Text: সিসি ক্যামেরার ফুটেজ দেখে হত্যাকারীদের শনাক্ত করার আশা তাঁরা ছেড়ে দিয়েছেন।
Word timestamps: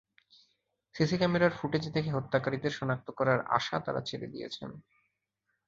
সিসি 0.95 1.15
ক্যামেরার 1.17 1.57
ফুটেজ 1.59 1.83
দেখে 1.93 2.11
হত্যাকারীদের 2.11 2.73
শনাক্ত 2.79 3.07
করার 3.11 3.39
আশা 3.49 3.75
তাঁরা 3.79 4.01
ছেড়ে 4.01 4.27
দিয়েছেন। 4.27 4.69